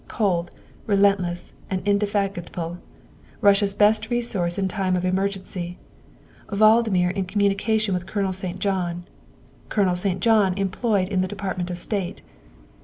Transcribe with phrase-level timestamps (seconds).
[0.07, 0.49] Cold,
[0.87, 2.79] relentless, and indefatigable,
[3.39, 5.75] Russia's best resource in time of emer gency.
[6.49, 8.57] Valdmir in communication with Colonel St.
[8.57, 9.05] John;
[9.69, 10.19] Colonel St.
[10.19, 12.23] John employed in the Department of State.